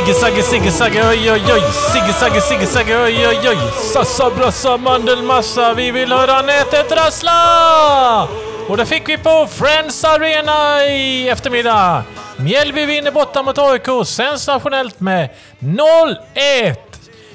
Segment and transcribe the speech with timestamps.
[0.00, 1.62] Sigge Sagge Sigge Sagge oj oj oj
[1.92, 3.58] Sigge Sagge Sigge Sagge oj oj oj
[3.92, 8.28] Sassa brassa mandelmassa Vi vill höra nätet rassla!
[8.68, 12.02] Och det fick vi på Friends Arena i eftermiddag.
[12.36, 16.76] Mjällby vinner borta mot AIK sensationellt med 0-1.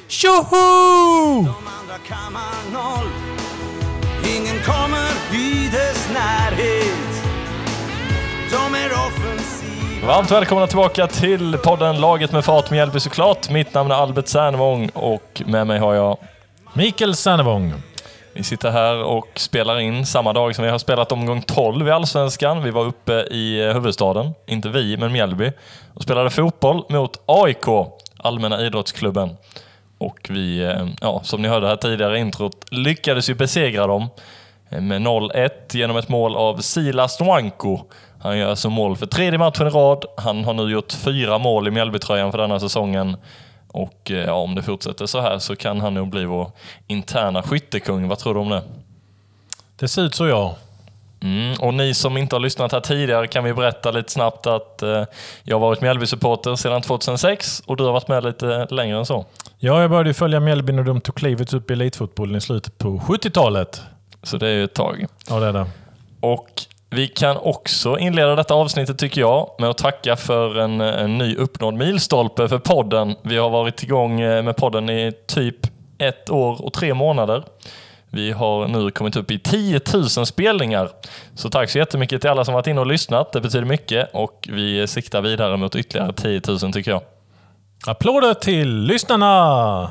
[0.08, 1.46] Tjoho!
[4.24, 6.85] Ingen kommer i dess närhet
[10.08, 13.50] Varmt välkomna tillbaka till podden Laget med fart med Mjällby såklart.
[13.50, 16.18] Mitt namn är Albert Sernevång och med mig har jag...
[16.74, 17.74] Mikael Sannevång.
[18.34, 21.92] Vi sitter här och spelar in samma dag som vi har spelat omgång 12 i
[21.92, 22.64] Allsvenskan.
[22.64, 25.52] Vi var uppe i huvudstaden, inte vi, men Mjällby,
[25.94, 27.66] och spelade fotboll mot AIK,
[28.18, 29.38] Allmänna Idrottsklubben.
[29.98, 34.08] Och vi, eh, ja, som ni hörde här tidigare i introt, lyckades ju besegra dem
[34.70, 37.80] eh, med 0-1 genom ett mål av Silas Nwanko.
[38.26, 40.06] Han gör alltså mål för tredje matchen i rad.
[40.18, 43.18] Han har nu gjort fyra mål i Mjällbytröjan för denna säsongen.
[43.68, 46.52] Och eh, ja, om det fortsätter så här så kan han nog bli vår
[46.88, 48.08] interna skyttekung.
[48.08, 48.62] Vad tror du om det?
[49.76, 50.56] Det ser ut så ja.
[51.22, 51.56] Mm.
[51.60, 55.04] Och ni som inte har lyssnat här tidigare kan vi berätta lite snabbt att eh,
[55.44, 59.26] jag har varit Mjällby-supporter sedan 2006 och du har varit med lite längre än så.
[59.58, 62.98] Ja, jag började följa Mjällby när de tog klivet upp i elitfotbollen i slutet på
[62.98, 63.82] 70-talet.
[64.24, 65.06] Så det är ju ett tag.
[65.30, 65.66] Ja, det är det.
[66.20, 66.50] Och
[66.90, 71.36] vi kan också inleda detta avsnittet tycker jag med att tacka för en, en ny
[71.36, 73.16] uppnådd milstolpe för podden.
[73.22, 75.56] Vi har varit igång eh, med podden i typ
[75.98, 77.44] ett år och tre månader.
[78.10, 80.90] Vi har nu kommit upp i 10 000 spelningar.
[81.36, 83.32] Så tack så jättemycket till alla som varit inne och lyssnat.
[83.32, 87.02] Det betyder mycket och vi siktar vidare mot ytterligare 10 000 tycker jag.
[87.88, 89.90] Applåder till lyssnarna!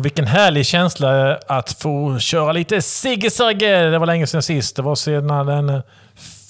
[0.00, 3.90] Och vilken härlig känsla att få köra lite Sigge-Sagge.
[3.90, 4.76] Det var länge sedan sist.
[4.76, 5.82] Det var sedan den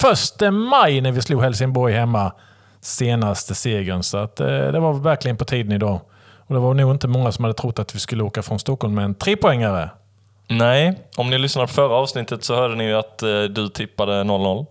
[0.01, 2.33] första maj när vi slog Helsingborg hemma.
[2.81, 4.03] Senaste segern.
[4.03, 6.01] Så att, eh, det var verkligen på tiden idag.
[6.47, 8.95] Och det var nog inte många som hade trott att vi skulle åka från Stockholm
[8.95, 9.91] med en trepoängare.
[10.49, 14.25] Nej, om ni lyssnade på förra avsnittet så hörde ni ju att eh, du tippade
[14.25, 14.67] 0-0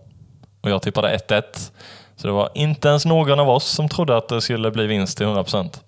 [0.60, 1.42] och jag tippade 1-1.
[2.16, 5.16] Så det var inte ens någon av oss som trodde att det skulle bli vinst
[5.16, 5.80] till 100%.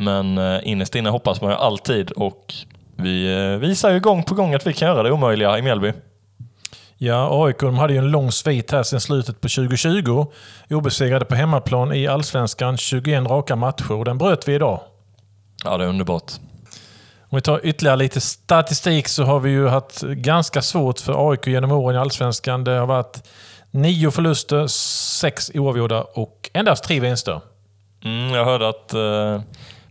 [0.00, 2.54] Men eh, innerst inne hoppas man ju alltid och
[2.96, 5.92] vi eh, visar ju gång på gång att vi kan göra det omöjliga i Mjällby.
[6.96, 10.26] Ja, AIK de hade ju en lång svit här sedan slutet på 2020.
[10.70, 13.92] Obesegrade på hemmaplan i Allsvenskan, 21 raka matcher.
[13.92, 14.80] Och den bröt vi idag.
[15.64, 16.32] Ja, det är underbart.
[17.30, 21.46] Om vi tar ytterligare lite statistik så har vi ju haft ganska svårt för AIK
[21.46, 22.64] genom åren i Allsvenskan.
[22.64, 23.28] Det har varit
[23.70, 24.66] nio förluster,
[25.20, 27.40] sex oavgjorda och endast tre vinster.
[28.04, 29.40] Mm, jag hörde att eh,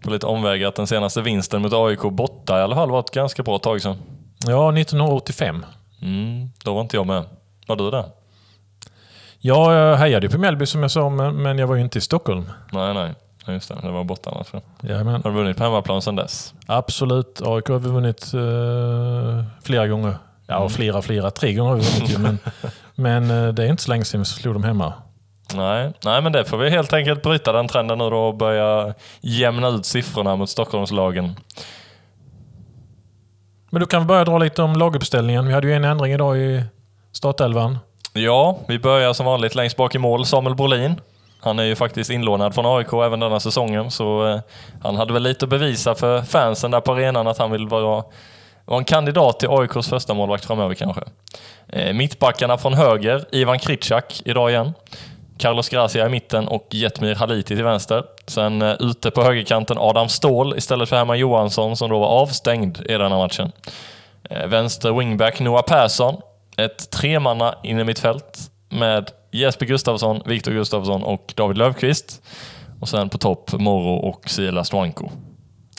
[0.07, 3.11] på lite omvägar att den senaste vinsten mot AIK borta i alla fall var ett
[3.11, 3.95] ganska bra tag sedan.
[4.45, 5.65] Ja, 1985.
[6.01, 7.23] Mm, då var inte jag med.
[7.67, 8.05] Var du där?
[9.39, 12.01] Ja, jag hejade ju på Mjällby som jag sa, men jag var ju inte i
[12.01, 12.51] Stockholm.
[12.71, 13.13] Nej, nej.
[13.47, 14.61] Just det, det var borta matchen.
[14.81, 15.21] Jajamän.
[15.23, 16.53] Har du vunnit på hemmaplan sedan dess?
[16.65, 17.41] Absolut.
[17.45, 20.17] AIK har vi vunnit eh, flera gånger.
[20.47, 21.31] Ja, flera, flera.
[21.31, 22.39] Tre gånger har vi vunnit ju, men,
[22.95, 24.93] men eh, det är inte så länge sedan vi slog dem hemma.
[25.55, 28.93] Nej, nej, men det får vi helt enkelt bryta den trenden nu då och börja
[29.21, 31.35] jämna ut siffrorna mot Stockholmslagen.
[33.69, 35.47] Men du kan börja dra lite om laguppställningen.
[35.47, 36.63] Vi hade ju en ändring idag i
[37.11, 37.77] startelvan.
[38.13, 40.95] Ja, vi börjar som vanligt längst bak i mål, Samuel Brolin.
[41.39, 44.39] Han är ju faktiskt inlånad från AIK även denna säsongen, så eh,
[44.83, 48.03] han hade väl lite att bevisa för fansen där på arenan att han vill vara,
[48.65, 51.01] vara en kandidat till AIKs första målvakt framöver kanske.
[51.67, 54.73] Eh, mittbackarna från höger, Ivan Kritschak idag igen.
[55.37, 58.03] Carlos Gracia i mitten och Jetmir Haliti till vänster.
[58.27, 62.81] Sen eh, ute på högerkanten Adam Ståhl istället för Herman Johansson som då var avstängd
[62.85, 63.51] i den här matchen.
[64.29, 66.21] Eh, vänster wingback Noah Persson.
[66.57, 68.39] Ett tremanna inne mitt fält
[68.69, 72.21] med Jesper Gustafsson, Viktor Gustafsson och David Löfqvist.
[72.79, 75.09] Och sen på topp Moro och Silas Nwanko.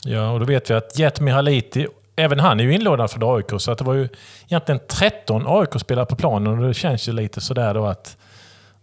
[0.05, 3.45] Ja, och då vet vi att Jetmir Haliti, även han är ju inlånad för AIK,
[3.57, 4.09] så att det var ju
[4.47, 8.17] egentligen 13 AIK-spelare på planen och det känns ju lite sådär då att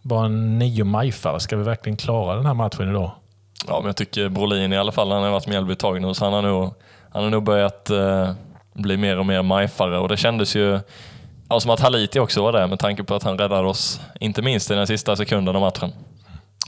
[0.07, 3.11] bara nio majfare, ska vi verkligen klara den här matchen idag?
[3.67, 6.03] Ja, men jag tycker Brolin i alla fall, han har varit med Mjällby ett tag
[6.03, 6.75] nu, så han har nog,
[7.13, 8.33] han har nog börjat eh,
[8.73, 10.81] bli mer och mer majfare och det kändes ju
[11.49, 14.43] ja, som att Haliti också var det med tanke på att han räddade oss, inte
[14.43, 15.93] minst i den sista sekunden av matchen.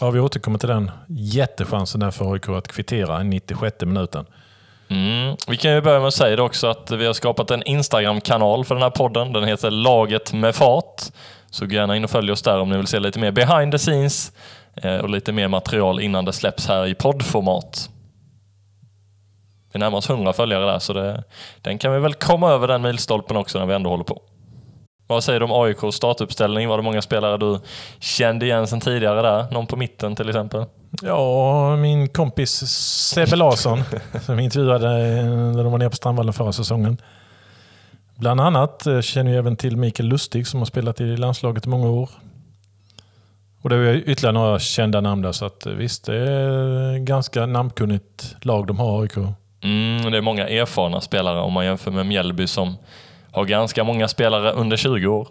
[0.01, 4.27] Ja, vi återkommer till den jättechansen där för AIK att kvittera i 96 minuten.
[4.89, 5.37] Mm.
[5.49, 8.65] Vi kan ju börja med att säga det också att vi har skapat en Instagram-kanal
[8.65, 9.33] för den här podden.
[9.33, 11.03] Den heter Laget med fart.
[11.51, 13.73] Så gå gärna in och följ oss där om ni vill se lite mer behind
[13.73, 14.33] the scenes
[14.77, 17.91] eh, och lite mer material innan det släpps här i poddformat.
[19.73, 21.25] Vi närmar oss 100 följare där så det,
[21.63, 24.23] den kan vi väl komma över den milstolpen också när vi ändå håller på.
[25.07, 26.69] Vad säger du om AIKs startuppställning?
[26.69, 27.61] Var det många spelare du
[27.99, 29.47] kände igen sedan tidigare där?
[29.51, 30.65] Någon på mitten till exempel?
[31.03, 32.51] Ja, min kompis
[33.15, 33.83] Sebbe Larsson
[34.27, 34.89] som vi intervjuade
[35.33, 36.99] när de var nere på Strandvallen förra säsongen.
[38.19, 41.69] Bland annat eh, känner jag även till Mikael Lustig som har spelat i landslaget i
[41.69, 42.11] många år.
[43.63, 47.03] Och det är ytterligare några kända namn där, så att eh, visst, det är ett
[47.03, 49.17] ganska namnkunnigt lag de har, AIK.
[49.63, 52.77] Mm, det är många erfarna spelare om man jämför med Mjällby som
[53.33, 55.29] har ganska många spelare under 20 år.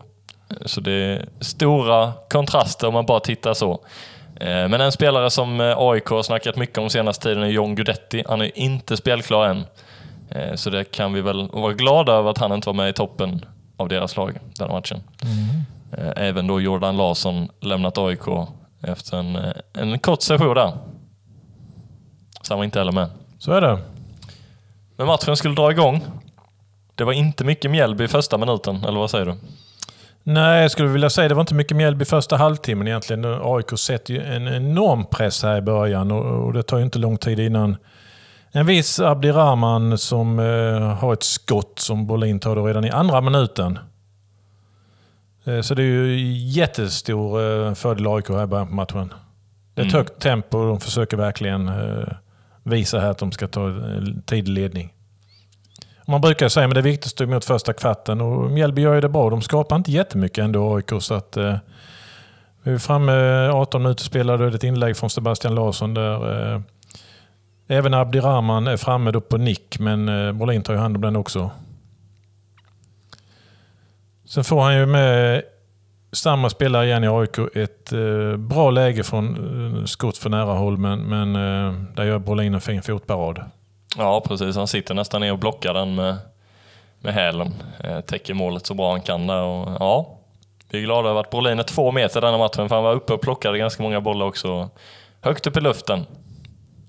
[0.49, 3.85] Eh, så det är stora kontraster om man bara tittar så.
[4.39, 8.23] Men en spelare som AIK har snackat mycket om senaste tiden är John Guidetti.
[8.27, 9.65] Han är inte spelklar än.
[10.29, 12.93] Eh, så det kan vi väl vara glada över att han inte var med i
[12.93, 13.45] toppen
[13.77, 15.01] av deras lag den matchen.
[15.23, 16.13] Mm.
[16.15, 18.27] Även då Jordan Larsson lämnat AIK
[18.81, 20.71] efter en, en kort session där.
[22.41, 23.09] Så han var inte heller med.
[23.39, 23.79] Så är det.
[24.95, 26.03] Men matchen skulle dra igång.
[26.95, 29.35] Det var inte mycket Mjällby i första minuten, eller vad säger du?
[30.23, 33.25] Nej, jag skulle vilja säga det var inte mycket Mjällby första halvtimmen egentligen.
[33.25, 37.17] AIK sätter ju en enorm press här i början och, det tar ju inte lång
[37.17, 37.77] tid innan
[38.51, 43.79] en viss Abdirahman som eh, har ett skott som Bolin tar redan i andra minuten.
[45.45, 49.13] Eh, så det är ju jättestor eh, fördel AIK här i början på matchen.
[49.73, 49.99] Det är ett mm.
[49.99, 52.07] högt tempo och de försöker verkligen eh,
[52.63, 54.93] visa här att de ska ta eh, tidig ledning.
[56.07, 58.93] Man brukar säga att det är viktigt att stå emot första kvarten och Mjällby gör
[58.93, 59.29] ju det bra.
[59.29, 60.91] De skapar inte jättemycket ändå AIK.
[60.99, 61.55] Så att, eh,
[62.63, 66.61] vi är framme 18 minuter spelade ett inlägg från Sebastian Larsson där eh,
[67.67, 71.15] även Abdirahman är framme då på nick men eh, Brolin tar ju hand om den
[71.15, 71.51] också.
[74.25, 75.43] Sen får han ju med
[76.11, 79.25] samma spelare igen i AIK ett eh, bra läge från
[79.77, 81.33] eh, skott för nära håll men, men
[81.95, 83.41] där gör Brolin en fin fotparad.
[83.97, 84.55] Ja, precis.
[84.55, 86.17] Han sitter nästan ner och blockar den med,
[86.99, 87.53] med hälen.
[88.05, 89.41] Täcker målet så bra han kan där.
[89.41, 90.17] Och, ja,
[90.69, 93.13] vi är glada över att Brolin är två meter denna matchen, för han var uppe
[93.13, 94.69] och plockade ganska många bollar också.
[95.21, 96.05] Högt upp i luften.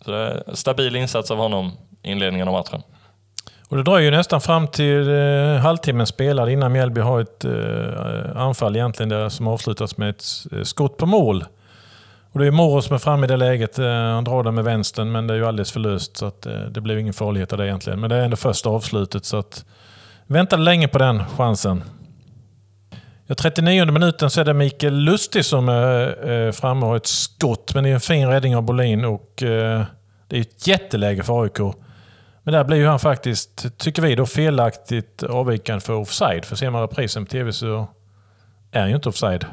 [0.04, 1.72] Så det är stabil insats av honom
[2.02, 2.82] i inledningen av matchen.
[3.68, 8.36] Och det drar ju nästan fram till eh, halvtimmen spelad innan Mjällby har ett eh,
[8.36, 11.44] anfall egentligen där som avslutas med ett eh, skott på mål.
[12.32, 13.78] Och det är Moro som är framme i det läget.
[13.78, 16.16] Eh, han drar den med vänstern, men det är ju alldeles för löst.
[16.16, 18.00] Så att, eh, det blev ingen farlighet av det egentligen.
[18.00, 19.24] Men det är ändå första avslutet.
[19.24, 19.64] Så att,
[20.26, 21.84] väntade länge på den chansen.
[23.30, 27.74] Ja, 39 minuten så är det Mikael Lustig som är framme och har ett skott.
[27.74, 29.82] Men det är en fin räddning av Bolin och eh,
[30.28, 31.58] det är ett jätteläge för AIK.
[32.42, 36.44] Men där blir ju han faktiskt, tycker vi, då felaktigt avvikande för offside.
[36.44, 37.88] För ser man reprisen på tv så
[38.72, 39.46] är han ju inte offside.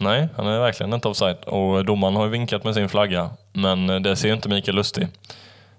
[0.00, 1.36] Nej, han är verkligen inte offside.
[1.36, 5.08] Och domaren har ju vinkat med sin flagga, men det ser ju inte Mikael Lustig.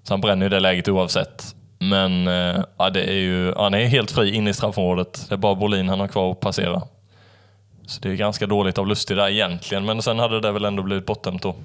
[0.02, 1.54] Så han bränner ju det läget oavsett.
[1.78, 2.26] Men
[2.78, 5.26] ja, det är ju, han är helt fri in i straffområdet.
[5.28, 6.82] Det är bara Bolin han har kvar att passera.
[7.86, 10.82] Så det är ganska dåligt av Lustig där egentligen, men sen hade det väl ändå
[10.82, 11.56] blivit bortdömt då.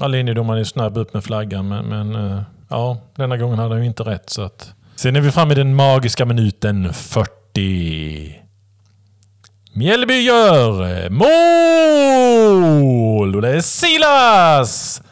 [0.00, 3.80] Ja, linjedomaren är snabb upp med flaggan, men, men eh, ja, denna gången hade han
[3.80, 4.30] ju inte rätt.
[4.30, 4.72] Så att...
[4.96, 8.36] Sen är vi framme i den magiska minuten 40.
[9.72, 11.30] Mjällby gör mål!
[13.36, 15.02] Och det är Silas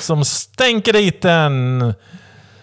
[0.00, 1.94] som stänker dit den.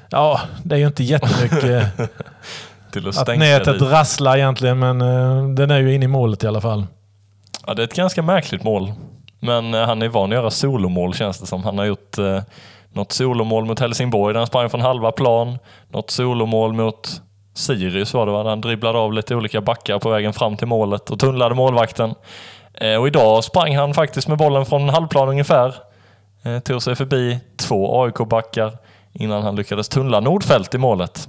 [0.09, 3.89] Ja, det är ju inte jättemycket att, att nätet dit.
[3.89, 6.85] rasslar egentligen, men uh, den är ju inne i målet i alla fall.
[7.67, 8.93] Ja, det är ett ganska märkligt mål.
[9.39, 11.63] Men eh, han är van att göra solomål känns det som.
[11.63, 12.41] Han har gjort eh,
[12.93, 15.57] något solomål mot Helsingborg där han sprang från halva plan.
[15.89, 17.21] Något solomål mot
[17.53, 18.49] Sirius var det va?
[18.49, 22.15] Han dribblade av lite olika backar på vägen fram till målet och tunnlade målvakten.
[22.73, 25.75] Eh, och idag sprang han faktiskt med bollen från halvplan ungefär.
[26.43, 28.77] Eh, tog sig förbi två AIK-backar
[29.13, 31.27] innan han lyckades tunnla Nordfält i målet.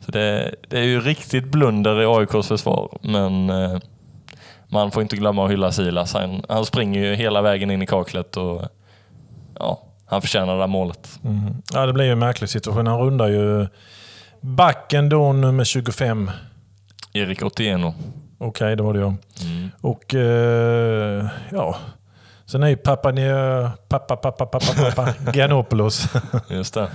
[0.00, 3.78] Så det, det, är ju riktigt blunder i AIKs försvar, men eh,
[4.74, 6.14] man får inte glömma att hylla Silas.
[6.14, 8.62] Han, han springer ju hela vägen in i kaklet och
[9.58, 11.18] ja, han förtjänar det där målet.
[11.24, 11.62] Mm.
[11.72, 12.86] Ja, det blir ju en märklig situation.
[12.86, 13.66] Han rundar ju
[14.40, 16.30] Backen då nummer 25.
[17.12, 17.94] Erik Otieno.
[18.38, 19.14] Okej, okay, det var det jag.
[19.42, 19.70] Mm.
[19.80, 21.76] Och eh, ja,
[22.46, 23.12] sen är ju pappa,
[23.88, 24.60] pappa, pappa, pappa,
[24.94, 26.08] pappa Giannopoulos.
[26.48, 26.88] Just det.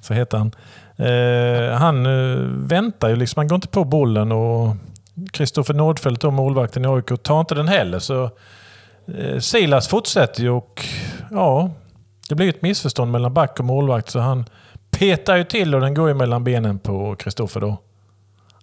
[0.00, 0.52] Så heter han.
[0.96, 4.76] Eh, han eh, väntar ju liksom, han går inte på bollen och
[5.32, 7.98] Kristoffer Nordfeldt, målvakten i AIK, tar inte den heller.
[7.98, 8.30] Så
[9.18, 10.84] eh, Silas fortsätter ju och
[11.30, 11.70] ja,
[12.28, 14.44] det blir ett missförstånd mellan back och målvakt så han
[14.90, 17.76] petar ju till och den går ju mellan benen på Kristoffer då.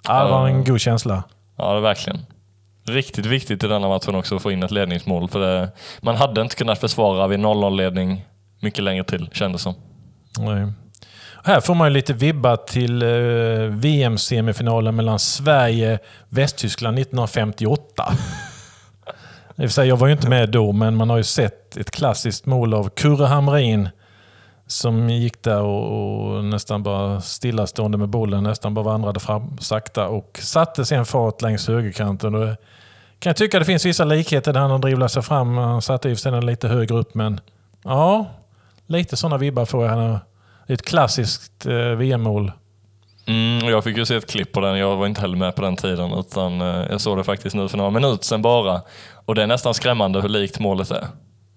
[0.08, 1.24] Ja, det var en god känsla.
[1.58, 2.20] Ja, det verkligen.
[2.88, 5.30] Riktigt viktigt i denna matchen också att få in ett ledningsmål.
[5.30, 5.72] För det,
[6.02, 8.26] man hade inte kunnat försvara vid 0-0-ledning
[8.60, 9.76] mycket längre till, kändes som.
[10.40, 10.72] Nej.
[11.48, 13.10] Här får man ju lite vibbar till eh,
[13.70, 16.00] VM-semifinalen mellan Sverige och
[16.30, 18.14] Västtyskland 1958.
[18.14, 19.12] I
[19.52, 21.92] och för sig, jag var ju inte med då, men man har ju sett ett
[21.92, 23.90] klassiskt mål av Kurre Hamrin
[24.68, 30.08] som gick där och, och nästan bara stillastående med bollen, nästan bara vandrade fram sakta
[30.08, 32.36] och satte sen fart längs högerkanten.
[32.36, 32.56] Och eh,
[33.20, 35.58] kan jag tycka det finns vissa likheter där han dribblar sig fram.
[35.58, 37.40] Han satte ju sen lite högre upp, men
[37.84, 38.26] ja,
[38.88, 40.20] lite sådana vibbar får jag.
[40.68, 42.52] Det är ett klassiskt eh, VM-mål.
[43.28, 44.78] Mm, jag fick ju se ett klipp på den.
[44.78, 47.68] Jag var inte heller med på den tiden, utan eh, jag såg det faktiskt nu
[47.68, 48.82] för några minuter sedan bara.
[49.26, 51.08] Och det är nästan skrämmande hur likt målet är.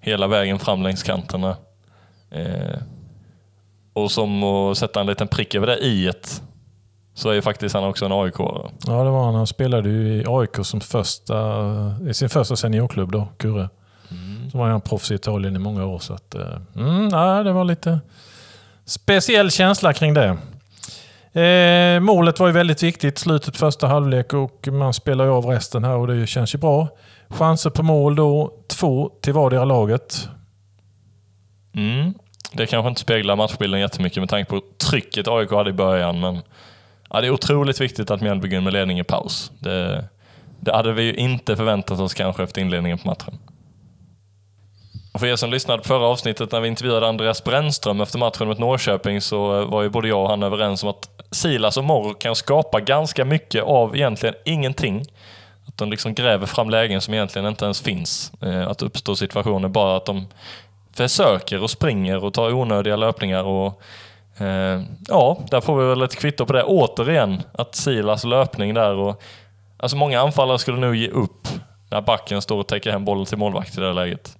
[0.00, 1.56] Hela vägen fram längs kanterna.
[2.30, 2.78] Eh,
[3.92, 6.42] och som att sätta en liten prick över det i ett
[7.14, 8.70] så är ju faktiskt han också en aik -are.
[8.86, 9.34] Ja, det var han.
[9.34, 11.36] Han spelade ju i AIK som första,
[12.08, 13.68] i sin första seniorklubb då, Kurre.
[14.10, 14.50] Mm.
[14.50, 15.98] Så var han proffs i Italien i många år.
[15.98, 18.00] Så att, eh, mm, ja, det var lite
[18.88, 20.38] speciell känsla kring det.
[21.40, 25.84] Eh, målet var ju väldigt viktigt, slutet första halvlek och man spelar ju av resten
[25.84, 26.88] här och det känns ju bra.
[27.28, 30.28] Chanser på mål då, två till vardera laget.
[31.74, 32.14] Mm.
[32.52, 36.40] Det kanske inte speglar matchbilden jättemycket med tanke på trycket AIK hade i början, men
[37.10, 39.52] ja, det är otroligt viktigt att Mjällby går med ledning i paus.
[39.58, 40.08] Det,
[40.60, 43.38] det hade vi ju inte förväntat oss kanske efter inledningen på matchen.
[45.18, 48.48] Och för er som lyssnade på förra avsnittet när vi intervjuade Andreas Brännström efter matchen
[48.48, 51.84] mot Norrköping så eh, var ju både jag och han överens om att Silas och
[51.84, 55.04] Morro kan skapa ganska mycket av egentligen ingenting.
[55.68, 58.32] Att de liksom gräver fram lägen som egentligen inte ens finns.
[58.42, 60.26] Eh, att uppstå situationer, bara att de
[60.92, 63.44] försöker och springer och tar onödiga löpningar.
[63.44, 63.82] Och,
[64.38, 67.42] eh, ja, där får vi väl ett kvitto på det återigen.
[67.52, 69.22] Att Silas löpning där och...
[69.76, 71.48] Alltså många anfallare skulle nog ge upp
[71.90, 74.37] när backen står och täcker hem bollen till målvakt i det läget.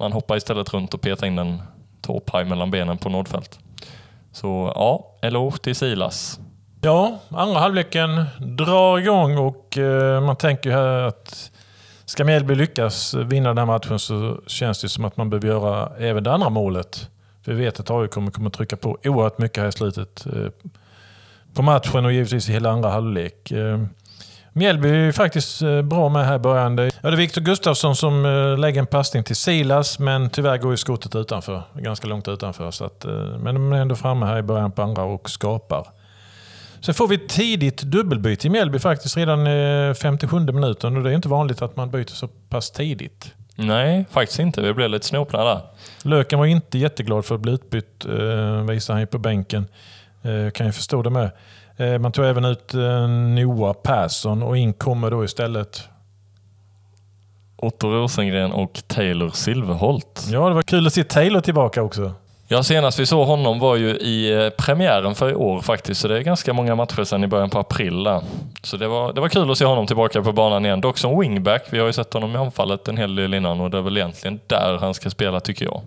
[0.00, 1.62] Man hoppar istället runt och petar in en
[2.02, 3.58] tåpaj mellan benen på Nordfält.
[4.32, 6.40] Så ja, eloge till Silas.
[6.80, 11.50] Ja, andra halvleken drar igång och eh, man tänker ju här att
[12.04, 15.96] ska Mjällby lyckas vinna den här matchen så känns det som att man behöver göra
[15.98, 17.08] även det andra målet.
[17.44, 20.70] För vi vet att AIK kommer, kommer trycka på oerhört mycket här i slutet eh,
[21.54, 23.50] på matchen och givetvis i hela andra halvlek.
[23.50, 23.84] Eh,
[24.52, 26.76] Mjällby är faktiskt eh, bra med här i början.
[26.76, 30.70] Ja, det är Viktor Gustafsson som eh, lägger en passning till Silas, men tyvärr går
[30.70, 31.62] ju skottet utanför.
[31.74, 32.70] Ganska långt utanför.
[32.70, 35.86] Så att, eh, men de är ändå framme här i början på andra och skapar.
[36.80, 40.96] Sen får vi ett tidigt dubbelbyte i Mjällby faktiskt redan i 57 minuten.
[40.96, 43.34] Och det är inte vanligt att man byter så pass tidigt.
[43.54, 44.62] Nej, faktiskt inte.
[44.62, 45.60] Vi blev lite snopna där.
[46.02, 48.04] Löken var inte jätteglad för att bli utbytt,
[48.68, 49.66] visar han ju på bänken.
[50.54, 51.30] Kan ju förstå det med.
[51.80, 55.82] Eh, man tog även ut eh, Noah Persson och in kommer då istället
[57.56, 60.26] Otto Rosengren och Taylor Silverholt.
[60.32, 62.12] Ja, det var kul att se Taylor tillbaka också.
[62.48, 66.08] Ja, senast vi såg honom var ju i eh, premiären för i år faktiskt, så
[66.08, 68.04] det är ganska många matcher sedan i början på april.
[68.04, 68.22] Där.
[68.62, 70.80] Så det var, det var kul att se honom tillbaka på banan igen.
[70.80, 71.66] Dock som wingback.
[71.70, 73.96] Vi har ju sett honom i anfallet en hel del innan och det är väl
[73.96, 75.82] egentligen där han ska spela tycker jag.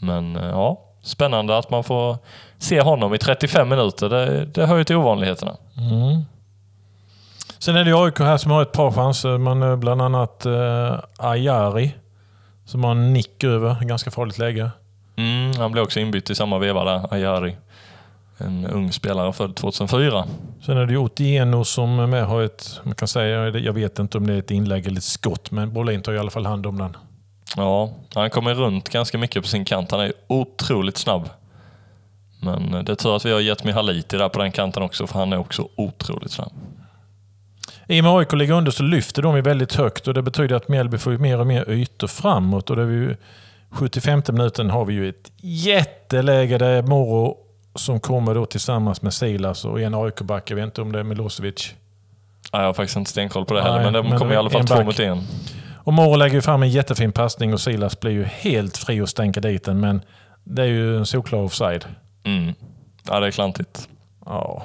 [0.00, 2.18] Men ja, spännande att man får
[2.58, 4.08] se honom i 35 minuter.
[4.08, 5.56] Det, det hör ju till ovanligheterna.
[5.76, 6.24] Mm.
[7.58, 9.38] Sen är det AIK här som har ett par chanser.
[9.38, 11.94] Man bland annat eh, Ayari
[12.64, 13.84] som har en nick över.
[13.84, 14.70] Ganska farligt läge.
[15.16, 17.56] Mm, han blev också inbytt i samma veva där, Ayari.
[18.38, 20.24] En ung spelare född 2004.
[20.66, 24.26] Sen är det Otieno som med har ett, man kan säga, jag vet inte om
[24.26, 26.78] det är ett inlägg eller ett skott, men Bolin tar i alla fall hand om
[26.78, 26.96] den.
[27.56, 29.90] Ja, han kommer runt ganska mycket på sin kant.
[29.90, 31.28] Han är otroligt snabb.
[32.42, 35.18] Men det är tur att vi har gett Mihaliti där på den kanten också, för
[35.18, 36.52] han är också otroligt snabb.
[37.88, 40.68] I och med AIK ligger under så lyfter de väldigt högt och det betyder att
[40.68, 42.70] Mjällby får mer och mer ytor framåt.
[42.70, 43.16] Och det är ju,
[43.70, 47.36] 75 minuten har vi ju ett jätteläge där Moro
[47.74, 50.50] som kommer då tillsammans med Silas och en AIK-back.
[50.50, 51.74] Jag vet inte om det är Milosevic.
[52.52, 54.66] jag har faktiskt inte stenkoll på det heller, Nej, men de kommer i alla fall
[54.66, 55.22] två mot en.
[55.84, 59.08] Och Moro lägger ju fram en jättefin passning och Silas blir ju helt fri och
[59.08, 59.80] stänker dit den.
[59.80, 60.02] Men
[60.44, 61.84] det är ju en solklar offside.
[62.24, 62.54] Mm.
[63.08, 63.88] Ja, det är klantigt.
[64.26, 64.62] Ja.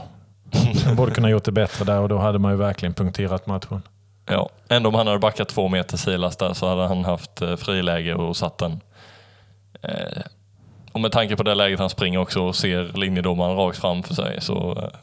[0.85, 3.81] Man borde kunna gjort det bättre där och då hade man ju verkligen punkterat matchen.
[4.25, 7.55] Ja, ändå om han hade backat två meter Silas där så hade han haft eh,
[7.55, 8.81] friläge och satt den.
[9.81, 10.21] Eh,
[10.91, 14.41] och med tanke på det läget han springer också och ser linjedomaren rakt framför sig
[14.41, 14.99] så eh,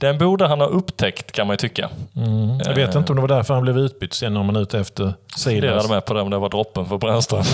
[0.00, 1.90] den borde han ha upptäckt kan man ju tycka.
[2.16, 2.58] Mm.
[2.58, 5.82] Jag vet inte om det var därför han blev utbytt sen någon minut efter Silas.
[5.82, 7.44] Jag med på det om det var droppen för Brännström.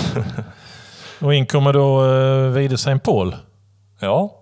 [1.21, 3.35] och in kommer då uh, Widersen Paul.
[3.99, 4.33] Ja.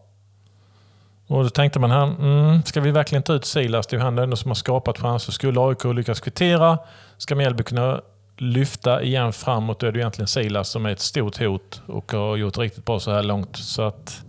[1.27, 3.87] Och då tänkte man, han, mm, ska vi verkligen ta ut Silas?
[3.87, 5.31] Det är han ändå som har skapat chanser.
[5.31, 6.77] Skulle AIK lyckas kvittera,
[7.17, 8.01] ska Mjällby kunna
[8.37, 12.35] lyfta igen framåt, då är det egentligen Silas som är ett stort hot och har
[12.35, 13.57] gjort riktigt bra så här långt.
[13.57, 14.24] Så att...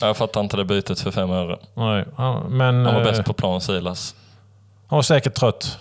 [0.00, 1.58] Jag fattar inte det bytet för fem öre.
[1.74, 4.14] Nej, han, men Han var eh, bäst på plan, Silas.
[4.86, 5.78] han var säkert trött.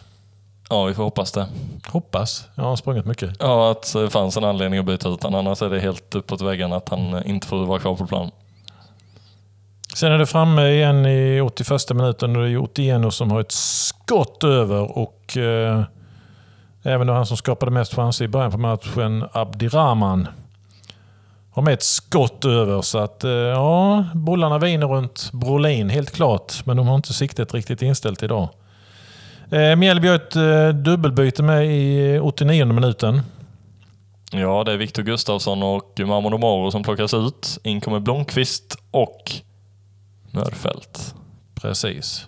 [0.70, 1.48] Ja, vi får hoppas det.
[1.88, 2.48] Hoppas.
[2.56, 3.30] Jag har sprungit mycket.
[3.40, 5.40] Ja, att det fanns en anledning att byta ut honom.
[5.40, 8.32] Annars är det helt uppåt väggarna att han inte får vara kvar på plan.
[9.96, 13.52] Sen är det framme igen i 81 minuten och det är Otieno som har ett
[13.52, 15.84] skott över och eh,
[16.84, 20.28] även då han som skapade mest chanser i början på matchen, Abdirahman,
[21.54, 22.82] har med ett skott över.
[22.82, 27.54] Så att eh, ja, bollarna viner runt Brolin helt klart, men de har inte siktet
[27.54, 28.50] riktigt inställt idag.
[29.52, 33.22] Eh, Mjällby har ett eh, dubbelbyte med i 89 minuten.
[34.32, 37.58] Ja, det är Viktor Gustafsson och Mahmoud Omaro som plockas ut.
[37.64, 39.32] In kommer Blomqvist och
[40.32, 41.16] Mörfält.
[41.56, 42.28] Precis.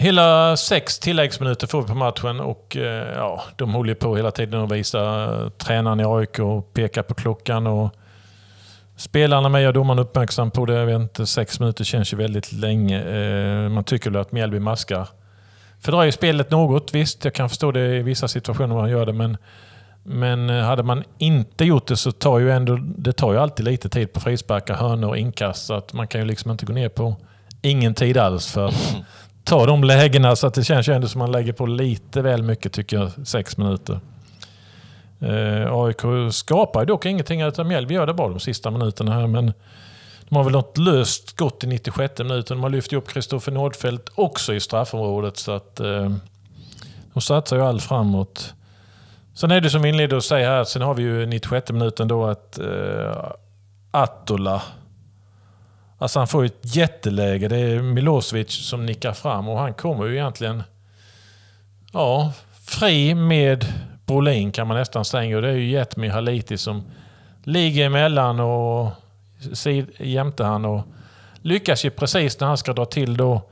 [0.00, 4.30] Hela sex tilläggsminuter får vi på matchen och eh, ja, de håller ju på hela
[4.30, 7.66] tiden och visar eh, tränaren i AIK och pekar på klockan.
[7.66, 7.90] Och
[8.96, 10.74] spelarna med och domaren uppmärksam på det.
[10.74, 13.02] Jag vet inte, sex minuter känns ju väldigt länge.
[13.02, 15.08] Eh, man tycker väl att Mjällby maskar.
[15.80, 17.24] Fördröjer spelet något, visst.
[17.24, 19.36] Jag kan förstå det i vissa situationer man gör det, men
[20.02, 23.88] men hade man inte gjort det så tar ju ändå, det tar ju alltid lite
[23.88, 25.66] tid på frisparkar, hörnor och inkast.
[25.66, 27.16] Så att man kan ju liksom inte gå ner på
[27.62, 28.74] ingen tid alls för
[29.50, 30.36] ta de lägena.
[30.36, 33.26] Så att det känns ju ändå som man lägger på lite väl mycket tycker jag,
[33.26, 34.00] sex minuter.
[35.20, 39.26] Eh, AIK skapar ju dock ingenting utan Mjällby gör det bra de sista minuterna här.
[39.26, 39.52] Men
[40.28, 42.56] de har väl något löst skott i 96 minuten.
[42.56, 45.36] De har lyft upp Kristoffer Nordfeldt också i straffområdet.
[45.36, 46.10] Så att eh,
[47.14, 48.54] de satsar ju allt framåt.
[49.34, 52.08] Sen är det som vi inledde att säga här, sen har vi ju 96 minuten
[52.08, 53.32] då att eh,
[53.90, 54.62] Attola,
[56.00, 57.48] alltså han får ju ett jätteläge.
[57.48, 60.62] Det är Milosevic som nickar fram och han kommer ju egentligen
[61.92, 62.32] ja,
[62.64, 63.66] fri med
[64.06, 65.36] Brolin kan man nästan säga.
[65.36, 66.82] Och det är ju Jetmir Haliti som
[67.44, 68.90] ligger emellan och
[69.52, 70.82] sid, jämte han och
[71.42, 73.42] lyckas ju precis när han ska dra till då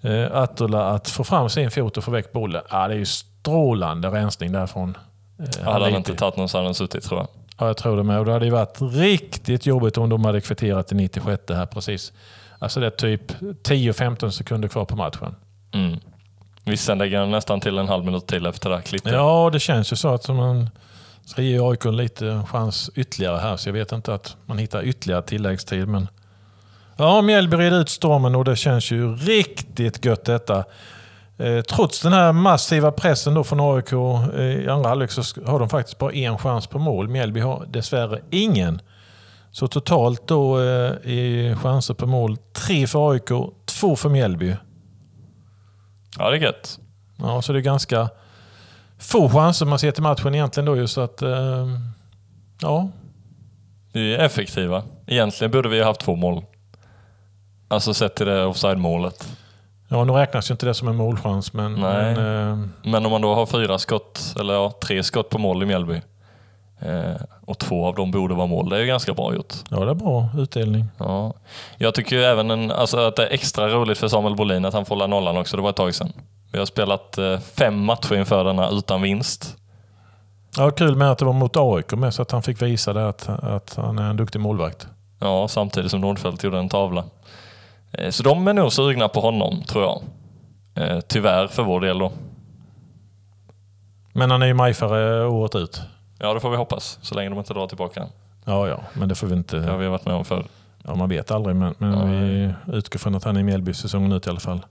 [0.00, 2.62] eh, Attola att få fram sin fot och få väck bollen.
[2.70, 4.96] Ja, det är ju strålande rensning därifrån.
[5.38, 7.28] Eh, Hade han inte tagit någon så hade han suttit tror jag.
[7.58, 8.18] Ja, jag tror det med.
[8.18, 12.12] Och det hade ju varit riktigt jobbigt om de hade kvitterat i 96 här precis.
[12.58, 15.34] Alltså det är typ 10-15 sekunder kvar på matchen.
[15.72, 15.98] Mm.
[16.64, 19.12] Vissa lägger nästan till en halv minut till efter det här klippet.
[19.12, 20.70] Ja, det känns ju så att man
[21.24, 23.56] ska ge AIK lite chans ytterligare här.
[23.56, 25.88] Så jag vet inte att man hittar ytterligare tilläggstid.
[25.88, 26.08] Men
[26.96, 30.64] ja, Mjällby red ut stormen och det känns ju riktigt gött detta.
[31.38, 35.58] Eh, trots den här massiva pressen då från AIK eh, i andra halvlek så har
[35.58, 37.08] de faktiskt bara en chans på mål.
[37.08, 38.80] Mjällby har dessvärre ingen.
[39.50, 43.28] Så totalt då eh, i chanser på mål, tre för AIK,
[43.64, 44.56] två för Mjällby.
[46.18, 46.78] ja, det är gött.
[47.18, 48.08] Ja, så det är ganska
[48.98, 51.22] få chanser man ser till matchen egentligen då ju så att...
[51.22, 51.66] Eh,
[52.60, 52.88] ja,
[53.92, 54.82] Vi är effektiva.
[55.06, 56.44] Egentligen borde vi ha haft två mål.
[57.68, 59.28] Alltså sett till det offside-målet.
[59.88, 61.74] Ja, nu räknas ju inte det som en målchans men...
[61.74, 62.14] Nej.
[62.14, 65.62] men eh, Men om man då har fyra skott, eller ja, tre skott på mål
[65.62, 66.00] i Mjällby
[66.80, 69.54] eh, och två av dem borde vara mål, det är ju ganska bra gjort.
[69.70, 70.84] ja, det är bra utdelning.
[70.98, 71.34] Ja.
[71.78, 74.74] Jag tycker ju även en, alltså att det är extra roligt för Samuel Bolin att
[74.74, 76.12] han får hålla nollan också, det var ett tag sedan.
[76.52, 79.56] Vi har spelat eh, fem matcher inför denna utan vinst.
[80.56, 83.08] Ja, kul med att det var mot AIK med så att han fick visa det
[83.08, 84.86] att, att han är en duktig målvakt.
[85.20, 87.04] Ja, samtidigt som Nordfeldt gjorde en tavla.
[87.98, 90.02] Eh, Så de är nog sugna på honom, tror jag.
[90.84, 92.12] Eh, Tyvärr för vår del då.
[94.12, 95.80] Men han är ju majfare året ut.
[96.18, 96.98] Ja, det får vi hoppas.
[97.02, 98.06] Så länge de inte drar tillbaka.
[98.44, 99.56] Ja, ja, men det får vi inte...
[99.56, 100.46] Det har vi varit med om förr.
[100.84, 102.04] Ja, man vet aldrig, men, men Ja.
[102.04, 104.66] vi utgår från att han är i Mjällby säsongen ut i alla fall.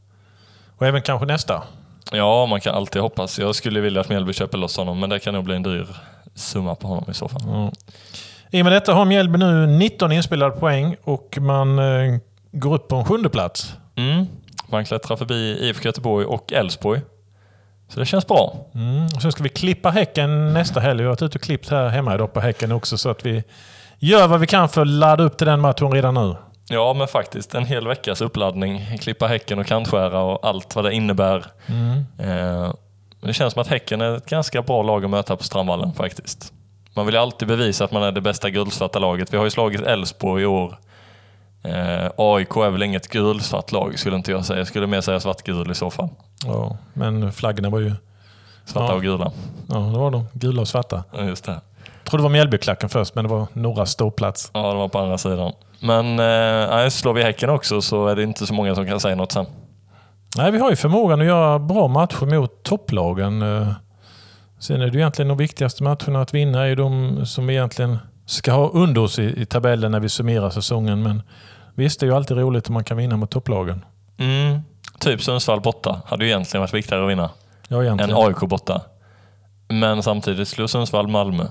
[0.77, 1.63] Och även kanske nästa.
[2.11, 3.39] Ja, man kan alltid hoppas.
[3.39, 5.87] Jag skulle vilja att Mjällby köper loss honom, men det kan nog bli en dyr
[6.35, 7.41] summa på honom i så fall.
[7.45, 7.71] Ja.
[8.51, 12.17] I och med detta har Mjällby nu 19 inspelade poäng och man eh,
[12.55, 13.73] går upp på en sjunde plats.
[13.95, 14.25] Mm.
[14.67, 17.01] Man klättrar förbi IFK Göteborg och Elfsborg.
[17.89, 18.55] Så det känns bra.
[18.75, 19.09] Mm.
[19.09, 20.97] Sen ska vi klippa Häcken nästa helg.
[20.97, 23.43] Vi har varit ute och klippt här hemma idag på Häcken också så att vi
[23.99, 26.35] gör vad vi kan för att ladda upp till den matchen redan nu.
[26.69, 28.97] Ja, men faktiskt en hel veckas uppladdning.
[28.99, 31.45] Klippa Häcken och kantskära och allt vad det innebär.
[32.19, 32.73] Eh,
[33.19, 35.93] men det känns som att Häcken är ett ganska bra lag att möta på Strandvallen
[35.93, 36.53] faktiskt.
[36.95, 39.33] Man vill ju alltid bevisa att man är det bästa gulsvarta laget.
[39.33, 40.79] Vi har ju slagit Elfsborg i år.
[41.65, 44.59] Eh, AIK är väl inget gulsvart lag skulle inte jag säga.
[44.59, 46.09] Jag skulle mer säga svartgul i så fall.
[46.45, 47.91] Ja, men flaggorna var ju...
[48.65, 48.95] Svarta Ja.
[48.95, 49.31] och gula.
[49.69, 50.25] Ja, det var de.
[50.33, 51.03] Gula och svarta.
[51.17, 51.51] Ja, Just det.
[51.51, 54.49] Jag trodde det var Mjällbyklacken först, men det var några ståplats.
[54.53, 55.51] Ja, det var på andra sidan.
[55.79, 56.19] Men
[56.79, 59.31] eh, slår vi Häcken också så är det inte så många som kan säga något
[59.31, 59.45] sen.
[60.37, 63.41] Nej, vi har ju förmågan att göra bra matcher mot topplagen.
[63.41, 63.67] Eh,
[64.59, 67.97] Sen är det ju egentligen de viktigaste matcherna att vinna är de som vi egentligen
[68.25, 71.03] ska ha under oss i, i tabellen när vi summerar säsongen.
[71.03, 71.21] Men
[71.75, 73.85] visst, det är ju alltid roligt om man kan vinna mot topplagen.
[74.17, 74.59] Mm.
[74.99, 77.29] Typ Sundsvall borta hade ju egentligen varit viktigare att vinna
[77.67, 78.15] Ja, än egentligen.
[78.17, 78.81] AIK borta.
[79.67, 81.47] Men samtidigt slog Sundsvall Malmö.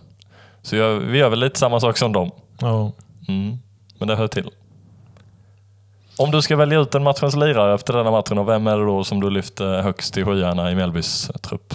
[0.63, 2.31] Så jag, vi gör väl lite samma sak som dem.
[2.59, 2.93] Ja.
[3.29, 3.59] Mm.
[3.99, 4.51] Men det hör till.
[6.19, 8.85] Om du ska välja ut en matchens lirare efter denna matchen, och vem är det
[8.85, 11.75] då som du lyfter högst i skyarna i Mjällbys trupp?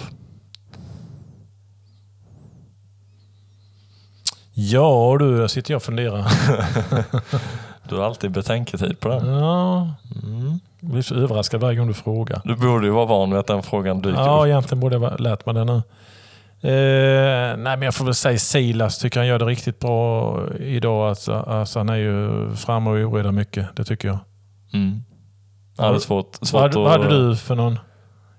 [4.54, 6.24] ja du, där sitter jag och funderar.
[7.90, 9.26] Du har alltid betänketid på den.
[9.26, 9.88] Ja,
[10.24, 10.60] Mm.
[10.80, 12.40] jag blir så överraskad varje gång du frågar.
[12.44, 14.46] Du borde ju vara van vid att den frågan dyker Ja, upp.
[14.46, 15.82] egentligen borde jag lärt mig det nu.
[16.62, 18.98] Eh, nej, men jag får väl säga Silas.
[18.98, 21.08] Tycker han gör det riktigt bra idag.
[21.08, 23.76] Alltså, alltså, han är ju framme och oroar mycket.
[23.76, 24.18] Det tycker jag.
[24.72, 25.02] Mm.
[25.78, 27.78] Ja, det är svårt, svårt Vad, vad hade du för någon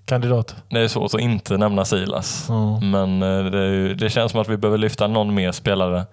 [0.05, 0.55] kandidat?
[0.69, 2.45] Det är svårt att inte nämna Silas.
[2.49, 2.79] Ja.
[2.79, 6.05] Men eh, det, ju, det känns som att vi behöver lyfta någon mer spelare.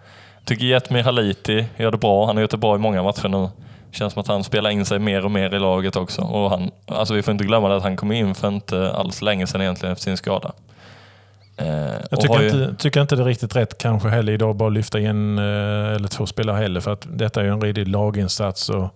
[0.48, 2.26] Tycker Jetmir Haliti gör det bra.
[2.26, 3.48] Han har gjort det bra i många matcher nu.
[3.90, 6.22] Känns som att han spelar in sig mer och mer i laget också.
[6.22, 9.46] Och han, alltså vi får inte glömma att han kom in för inte alls länge
[9.46, 10.52] sedan egentligen efter sin skada.
[11.56, 11.66] Eh,
[12.10, 14.98] Jag tycker ju- inte, tycker inte det är riktigt rätt kanske heller idag bara lyfta
[15.00, 15.44] en eh,
[15.94, 16.80] eller två spelare heller.
[16.80, 18.68] För att detta är en riktig laginsats.
[18.70, 18.88] Och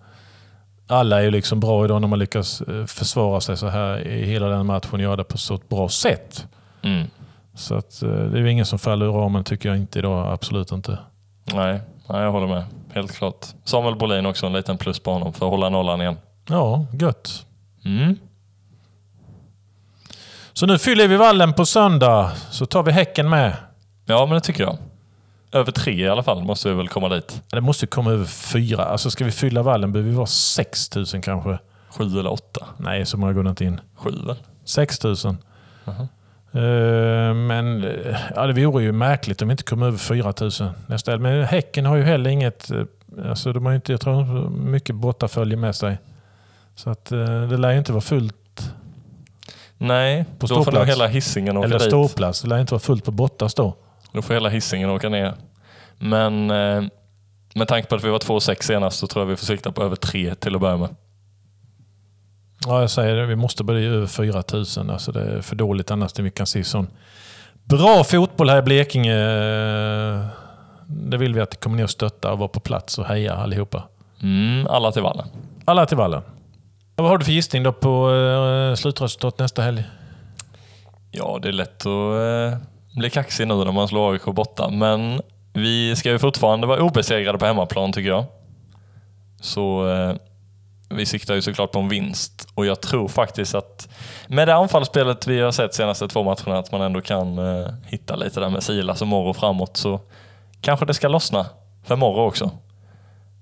[0.87, 4.25] alla är ju liksom bra idag när man lyckas eh, försvara sig så här i
[4.25, 6.47] hela den matchen och göra det på så ett bra sätt.
[6.83, 7.07] Mm.
[7.55, 10.33] Så att, det är ju ingen som faller ur ramen tycker jag inte idag.
[10.33, 10.97] Absolut inte.
[11.43, 12.63] Nej, nej, jag håller med.
[12.93, 13.45] Helt klart.
[13.63, 16.17] Samuel Bolin också en liten plus på honom för att hålla nollan igen.
[16.49, 17.45] Ja, gött.
[17.85, 18.17] Mm.
[20.53, 22.31] Så nu fyller vi vallen på söndag.
[22.51, 23.55] Så tar vi Häcken med.
[24.05, 24.77] Ja, men det tycker jag.
[25.51, 27.41] Över tre i alla fall måste vi väl komma dit.
[27.49, 28.85] Det måste komma över fyra.
[28.85, 31.59] Alltså ska vi fylla vallen behöver vi vara 6 000 kanske.
[31.89, 32.65] Sju eller åtta?
[32.77, 33.79] Nej, så många går det inte in.
[33.95, 34.35] Sju väl?
[34.65, 35.15] 6 000.
[35.85, 35.95] Jaha.
[36.01, 36.05] Eh,
[37.33, 40.51] men eh, ja, det vore ju märkligt om vi inte kom över 4 000
[40.87, 41.21] nästa helg.
[41.23, 42.71] Men Häcken har ju heller inget...
[42.71, 42.83] eh,
[43.29, 45.97] Alltså de har inte, jag tror mycket bortafölje med sig.
[46.75, 48.73] Så att eh, det lär ju inte vara fullt.
[49.77, 51.87] Nej, På då får nog hela hissingen åka Eller dit.
[51.87, 52.41] ståplats.
[52.41, 53.75] Det lär inte vara fullt på bortas då.
[54.11, 55.33] Då får hela hissingen åka ner.
[55.99, 56.83] Men eh,
[57.55, 59.83] med tanke på att vi var 2,6 senast så tror jag vi får sikta på
[59.83, 60.89] över tre till att börja med.
[62.67, 63.25] Ja, jag säger det.
[63.25, 64.89] Vi måste bli över 4 000.
[64.89, 66.87] Alltså det är för dåligt annars när vi kan se sån
[67.63, 69.15] bra fotboll här i Blekinge.
[70.87, 73.33] Det vill vi att det kommer ner och stötta och vara på plats och heja
[73.33, 73.83] allihopa.
[74.21, 75.27] Mm, alla till vallen.
[75.65, 76.21] Alla till vallen.
[76.95, 79.83] Vad har du för gissning då på eh, slutresultat nästa helg?
[81.11, 82.59] Ja, det är lätt att eh,
[82.97, 85.21] bli kaxig nu när man slår AIK borta, men
[85.53, 88.25] vi ska ju fortfarande vara obesegrade på hemmaplan tycker jag.
[89.41, 90.15] Så eh,
[90.95, 93.89] vi siktar ju såklart på en vinst och jag tror faktiskt att
[94.27, 98.15] med det anfallsspelet vi har sett senaste två matcherna att man ändå kan eh, hitta
[98.15, 99.99] lite där med Silas och Morro framåt så
[100.61, 101.45] kanske det ska lossna
[101.83, 102.51] för Morro också.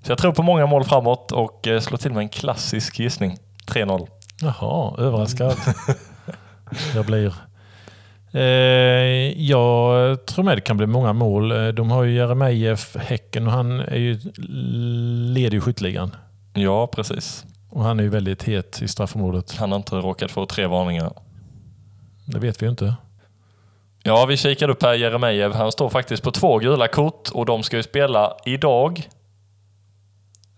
[0.03, 3.37] Så jag tror på många mål framåt och eh, slår till med en klassisk gissning.
[3.67, 4.07] 3-0.
[4.41, 5.55] Jaha, överraskad.
[6.95, 7.33] jag blir.
[8.33, 8.41] Eh,
[9.41, 11.51] jag tror med det kan bli många mål.
[11.51, 14.19] Eh, de har ju Jeremejeff, Häcken och han är ju,
[15.33, 16.15] leder ju skytteligan.
[16.53, 17.45] Ja, precis.
[17.69, 19.55] Och han är ju väldigt het i straffområdet.
[19.57, 21.13] Han har inte råkat få tre varningar.
[22.25, 22.95] Det vet vi ju inte.
[24.03, 25.55] Ja, vi kikar upp här Jeremejeff.
[25.55, 29.07] Han står faktiskt på två gula kort och de ska ju spela idag.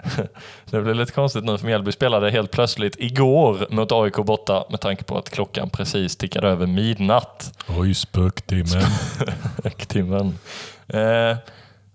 [0.66, 4.82] Det blir lite konstigt nu för Mjällby spelade helt plötsligt igår mot AIK borta med
[4.82, 7.60] tanke på att klockan precis tickade över midnatt.
[7.68, 8.84] Oj, spöktimmen.
[9.88, 10.40] Timmen.
[10.88, 11.38] Eh,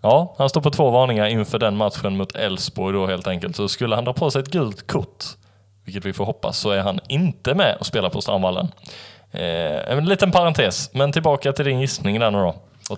[0.03, 3.57] ja, han står på två varningar inför den matchen mot Elfsborg då helt enkelt.
[3.57, 5.25] Så skulle han dra på sig ett gult kort,
[5.85, 8.69] vilket vi får hoppas, så är han inte med och spelar på Strandvallen.
[9.31, 12.55] Eh, en liten parentes, men tillbaka till din gissning där nu då.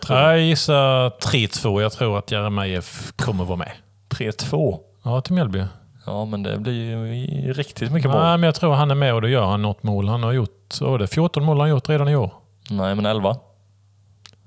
[0.09, 1.83] Jag gissar 3-2.
[1.83, 3.73] Jag tror att Jeremejeff kommer vara med.
[4.09, 4.79] 3-2.
[5.03, 5.65] Ja, till Mjällby.
[6.07, 8.21] Ja, men det blir ju riktigt mycket mål.
[8.23, 10.09] Nej, men jag tror han är med och då gör han något mål.
[10.09, 12.33] Han har gjort, så det 14 mål han gjort redan i år.
[12.71, 13.37] Nej, men 11.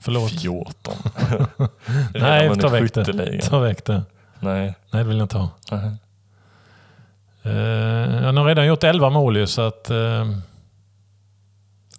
[0.03, 0.31] Förlåt.
[0.41, 0.93] 14.
[2.13, 3.41] Nej, ta väck det.
[3.41, 4.03] Ta väck det.
[4.39, 4.73] Nej.
[4.91, 5.49] Nej, det vill jag inte ha.
[7.45, 9.89] Uh, han har redan gjort 11 mål ju, så att...
[9.89, 10.25] eh,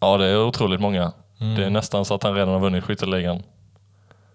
[0.00, 1.12] Ja, det är otroligt många.
[1.40, 1.54] mm.
[1.54, 3.42] Det är nästan så att han redan har vunnit skytteligan.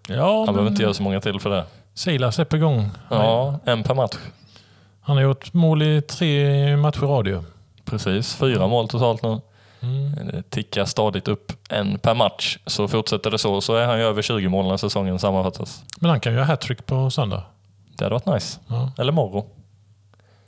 [0.07, 1.63] Ja, Han men behöver inte göra så många till för det.
[1.93, 2.89] Silas är på gång.
[3.09, 4.15] Ja, en per match.
[5.01, 7.43] Han har gjort mål i tre matcher radio.
[7.85, 9.41] Precis, fyra mål totalt nu.
[9.79, 10.27] Mm.
[10.27, 12.57] Det tickar stadigt upp en per match.
[12.65, 15.83] Så fortsätter det så så är han ju över 20 mål när säsongen sammanfattas.
[15.99, 17.43] Men han kan göra hattrick på söndag.
[17.97, 18.59] Det hade varit nice.
[18.67, 18.91] Ja.
[18.97, 19.45] Eller morgon.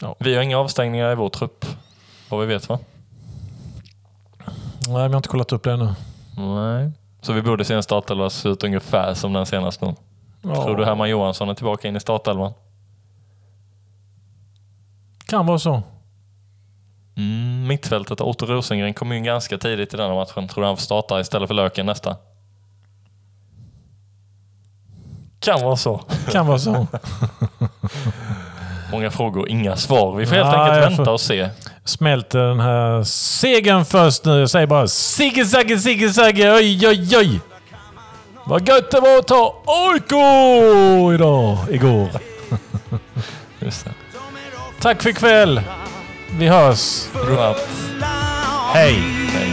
[0.02, 0.16] Ja.
[0.20, 1.66] Vi har inga avstängningar i vår trupp.
[2.30, 2.80] Vad vi vet va?
[4.88, 5.94] Nej, vi har inte kollat upp det ännu.
[6.38, 6.92] Nej.
[7.22, 9.96] Så vi borde se en startelva se ut ungefär som den senaste nu.
[10.42, 12.54] Tror du Herman Johansson är tillbaka in i startelvan?
[15.26, 15.84] Kan vara så.
[17.18, 20.48] Mm, mittfältet, Otto Rosengren kom in ganska tidigt i den här matchen.
[20.48, 22.16] Tror du han får starta istället för Löken nästa?
[25.40, 25.98] Kan vara så.
[26.32, 26.88] Kan vara så.
[28.92, 30.16] Många frågor, inga svar.
[30.16, 31.50] Vi får helt Ja, enkelt vänta och se.
[31.86, 34.40] Smälter den här segern först nu.
[34.40, 37.40] Jag säger bara Sigge Sagge Sigge Sagge oj oj oj.
[38.46, 40.12] Vad gött det var att ta AIK
[41.16, 42.10] idag, igår.
[44.82, 45.62] Tack för ikväll.
[46.38, 47.08] Vi hörs.
[47.14, 47.70] Godnatt.
[48.74, 48.94] Hej.
[49.34, 49.52] Hej.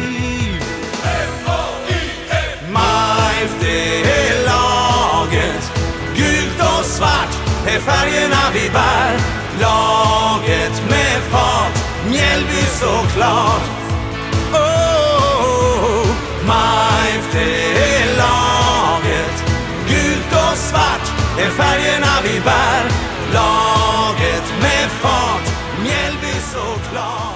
[4.05, 5.73] är laget.
[6.17, 7.35] Gult och svart
[7.67, 9.39] är färgerna vi bär.
[9.61, 11.79] Laget med fart,
[12.11, 13.63] Mjällby såklart.
[14.53, 16.07] Oh.
[16.47, 19.45] Majf, det är laget.
[19.89, 21.07] Gult och svart
[21.39, 22.85] är färgerna vi bär.
[23.33, 25.58] Laget med fart,
[26.93, 27.28] long.